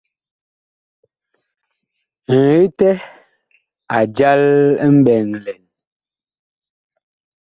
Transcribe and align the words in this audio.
Ŋetɛ 2.45 2.89
a 3.95 3.99
jal 4.15 4.43
mɓɛɛŋ 4.97 5.29
lɛn. 5.43 5.63